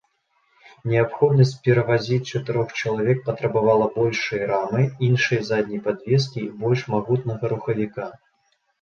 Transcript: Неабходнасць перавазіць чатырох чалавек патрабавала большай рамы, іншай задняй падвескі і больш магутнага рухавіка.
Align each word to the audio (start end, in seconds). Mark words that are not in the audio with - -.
Неабходнасць 0.91 1.51
перавазіць 1.67 2.19
чатырох 2.31 2.73
чалавек 2.81 3.17
патрабавала 3.29 3.91
большай 3.99 4.43
рамы, 4.55 4.81
іншай 5.11 5.45
задняй 5.53 5.87
падвескі 5.89 6.39
і 6.49 6.53
больш 6.65 6.81
магутнага 6.99 7.43
рухавіка. 7.57 8.15